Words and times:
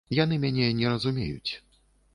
Яны 0.19 0.39
мяне 0.45 0.71
не 0.79 0.87
разумеюць. 0.95 1.51